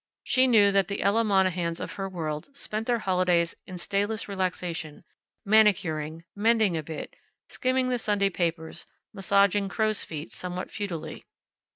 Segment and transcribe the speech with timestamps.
[0.23, 5.03] She knew that the Ella Monahans of her world spent their holidays in stayless relaxation,
[5.45, 7.15] manicuring, mending a bit,
[7.49, 11.23] skimming the Sunday papers, massaging crows' feet somewhat futilely.